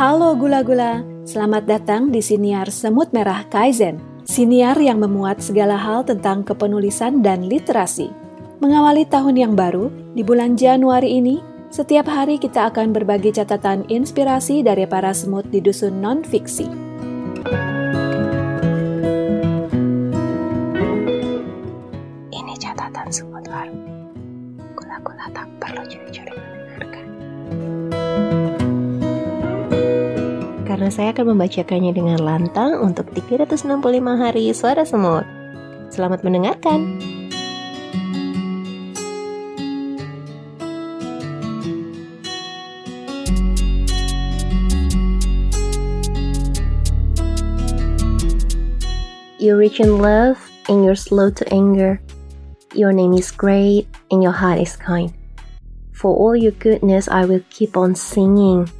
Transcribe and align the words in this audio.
Halo 0.00 0.32
gula-gula, 0.32 1.04
selamat 1.28 1.68
datang 1.68 2.08
di 2.08 2.24
Siniar 2.24 2.72
Semut 2.72 3.12
Merah 3.12 3.44
Kaizen. 3.52 4.00
Siniar 4.24 4.80
yang 4.80 4.96
memuat 4.96 5.44
segala 5.44 5.76
hal 5.76 6.08
tentang 6.08 6.40
kepenulisan 6.40 7.20
dan 7.20 7.44
literasi. 7.44 8.08
Mengawali 8.64 9.04
tahun 9.04 9.36
yang 9.36 9.52
baru, 9.52 9.92
di 10.16 10.24
bulan 10.24 10.56
Januari 10.56 11.20
ini, 11.20 11.44
setiap 11.68 12.08
hari 12.08 12.40
kita 12.40 12.72
akan 12.72 12.96
berbagi 12.96 13.28
catatan 13.28 13.84
inspirasi 13.92 14.64
dari 14.64 14.88
para 14.88 15.12
semut 15.12 15.44
di 15.52 15.60
dusun 15.60 16.00
non-fiksi. 16.00 16.64
Ini 22.32 22.54
catatan 22.56 23.12
semut 23.12 23.44
baru. 23.52 23.76
Gula-gula 24.80 25.28
tak 25.36 25.44
perlu 25.60 25.84
curi-curi 25.84 26.59
Karena 30.80 30.96
saya 30.96 31.12
akan 31.12 31.36
membacakannya 31.36 31.92
dengan 31.92 32.24
lantang 32.24 32.80
untuk 32.80 33.12
365 33.12 33.68
hari 34.16 34.48
suara 34.48 34.80
semut. 34.80 35.28
Selamat 35.92 36.24
mendengarkan. 36.24 36.96
You're 49.36 49.60
rich 49.60 49.84
in 49.84 50.00
love 50.00 50.40
and 50.72 50.80
you're 50.80 50.96
slow 50.96 51.28
to 51.28 51.44
anger. 51.52 52.00
Your 52.72 52.96
name 52.96 53.12
is 53.12 53.28
great 53.28 53.84
and 54.08 54.24
your 54.24 54.32
heart 54.32 54.64
is 54.64 54.80
kind. 54.80 55.12
For 55.92 56.16
all 56.16 56.32
your 56.32 56.56
goodness, 56.56 57.04
I 57.04 57.28
will 57.28 57.44
keep 57.52 57.76
on 57.76 57.92
singing. 57.92 58.79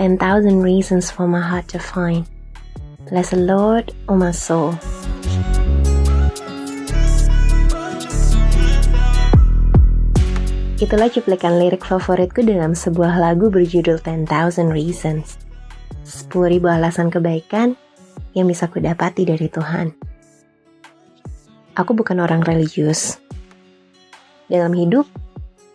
10,000 0.00 0.64
reasons 0.64 1.12
for 1.12 1.28
my 1.28 1.44
heart 1.44 1.68
to 1.68 1.76
find. 1.76 2.24
Bless 3.12 3.36
the 3.36 3.44
Lord, 3.44 3.92
O 4.08 4.16
my 4.16 4.32
soul. 4.32 4.72
Itulah 10.80 11.12
cuplikan 11.12 11.60
lirik 11.60 11.84
favoritku 11.84 12.40
dalam 12.40 12.72
sebuah 12.72 13.20
lagu 13.20 13.52
berjudul 13.52 14.00
10,000 14.00 14.72
Reasons. 14.72 15.36
10.000 16.08 16.64
alasan 16.64 17.12
kebaikan 17.12 17.76
yang 18.32 18.48
bisa 18.48 18.72
ku 18.72 18.80
dapati 18.80 19.28
dari 19.28 19.52
Tuhan. 19.52 19.92
Aku 21.76 21.92
bukan 21.92 22.24
orang 22.24 22.40
religius. 22.40 23.20
Dalam 24.48 24.72
hidup, 24.72 25.04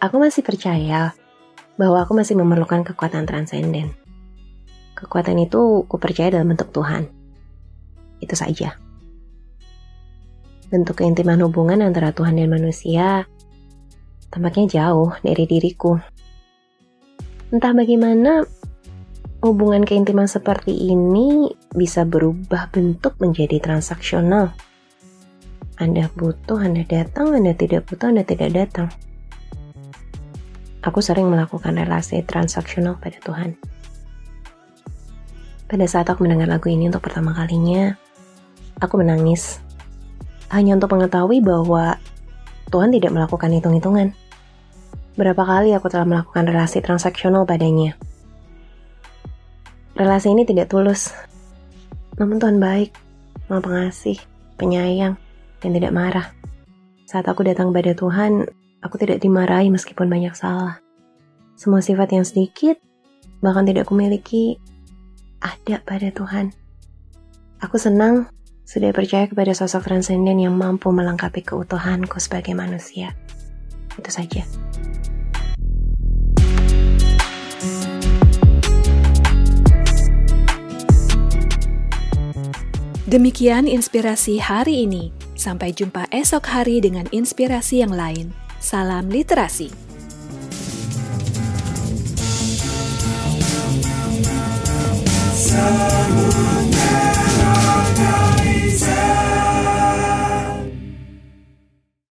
aku 0.00 0.16
masih 0.16 0.40
percaya 0.40 1.12
bahwa 1.76 2.00
aku 2.00 2.16
masih 2.16 2.32
memerlukan 2.40 2.80
kekuatan 2.80 3.28
transenden. 3.28 4.05
Kekuatan 4.96 5.36
itu 5.44 5.84
ku 5.84 6.00
percaya 6.00 6.32
dalam 6.32 6.56
bentuk 6.56 6.72
Tuhan. 6.72 7.04
Itu 8.24 8.32
saja. 8.32 8.80
Bentuk 10.72 11.04
keintiman 11.04 11.38
hubungan 11.44 11.84
antara 11.84 12.10
Tuhan 12.16 12.40
dan 12.40 12.48
manusia 12.48 13.28
tampaknya 14.32 14.66
jauh 14.80 15.12
dari 15.20 15.44
diriku. 15.46 16.00
Entah 17.52 17.70
bagaimana 17.76 18.42
hubungan 19.44 19.86
keintiman 19.86 20.26
seperti 20.26 20.74
ini 20.90 21.54
bisa 21.70 22.02
berubah 22.02 22.72
bentuk 22.74 23.20
menjadi 23.22 23.62
transaksional. 23.62 24.56
Anda 25.76 26.08
butuh, 26.16 26.56
Anda 26.56 26.88
datang, 26.88 27.36
Anda 27.36 27.52
tidak 27.52 27.84
butuh, 27.86 28.08
Anda 28.08 28.24
tidak 28.24 28.50
datang. 28.56 28.88
Aku 30.80 31.04
sering 31.04 31.28
melakukan 31.28 31.76
relasi 31.76 32.24
transaksional 32.24 32.96
pada 32.96 33.20
Tuhan. 33.20 33.75
Pada 35.76 35.92
saat 35.92 36.08
aku 36.08 36.24
mendengar 36.24 36.48
lagu 36.48 36.72
ini 36.72 36.88
untuk 36.88 37.04
pertama 37.04 37.36
kalinya, 37.36 37.92
aku 38.80 38.96
menangis. 38.96 39.60
Hanya 40.48 40.72
untuk 40.72 40.96
mengetahui 40.96 41.44
bahwa 41.44 42.00
Tuhan 42.72 42.96
tidak 42.96 43.12
melakukan 43.12 43.52
hitung-hitungan. 43.52 44.16
Berapa 45.20 45.44
kali 45.44 45.76
aku 45.76 45.92
telah 45.92 46.08
melakukan 46.08 46.48
relasi 46.48 46.80
transaksional 46.80 47.44
padanya. 47.44 47.92
Relasi 50.00 50.32
ini 50.32 50.48
tidak 50.48 50.72
tulus. 50.72 51.12
Namun 52.16 52.40
Tuhan 52.40 52.56
baik, 52.56 52.96
maha 53.52 53.60
pengasih, 53.60 54.16
penyayang, 54.56 55.20
dan 55.60 55.76
tidak 55.76 55.92
marah. 55.92 56.32
Saat 57.04 57.28
aku 57.28 57.44
datang 57.44 57.76
pada 57.76 57.92
Tuhan, 57.92 58.48
aku 58.80 58.96
tidak 58.96 59.20
dimarahi 59.20 59.68
meskipun 59.68 60.08
banyak 60.08 60.32
salah. 60.32 60.80
Semua 61.52 61.84
sifat 61.84 62.16
yang 62.16 62.24
sedikit, 62.24 62.80
bahkan 63.44 63.68
tidak 63.68 63.92
kumiliki, 63.92 64.56
ada 65.46 65.76
pada 65.86 66.08
Tuhan. 66.10 66.50
Aku 67.62 67.78
senang 67.78 68.26
sudah 68.66 68.90
percaya 68.90 69.30
kepada 69.30 69.54
sosok 69.54 69.86
transenden 69.86 70.42
yang 70.42 70.58
mampu 70.58 70.90
melengkapi 70.90 71.46
keutuhanku 71.46 72.18
sebagai 72.18 72.52
manusia. 72.58 73.14
Itu 73.94 74.10
saja. 74.10 74.42
Demikian 83.06 83.70
inspirasi 83.70 84.42
hari 84.42 84.82
ini. 84.82 85.14
Sampai 85.38 85.70
jumpa 85.70 86.10
esok 86.10 86.50
hari 86.50 86.82
dengan 86.82 87.06
inspirasi 87.14 87.86
yang 87.86 87.94
lain. 87.94 88.34
Salam 88.58 89.06
literasi. 89.06 89.95
Semua 95.56 96.25